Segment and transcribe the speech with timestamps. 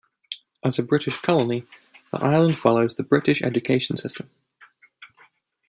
[0.65, 1.67] As a British colony,
[2.11, 4.31] the island follows the British education system.